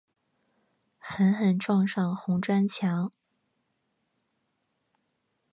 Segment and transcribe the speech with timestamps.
[0.97, 3.11] 狠狠撞上红砖墙